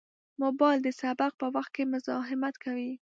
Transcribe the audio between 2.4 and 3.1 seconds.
کوي.